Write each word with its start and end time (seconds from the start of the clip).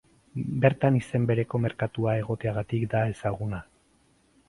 Bertan 0.63 0.97
izen 1.01 1.27
bereko 1.33 1.63
merkatua 1.67 2.17
egoteagatik 2.25 2.91
da 2.97 3.07
ezaguna. 3.15 3.65